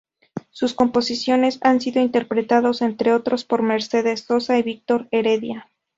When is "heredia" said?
5.11-5.69